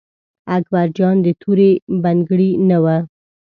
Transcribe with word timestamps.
اکبر 0.55 0.87
جان 0.97 1.15
د 1.25 1.27
تورې 1.41 1.71
بنګړي 2.03 2.49
نه 2.69 2.77
و. 2.83 2.85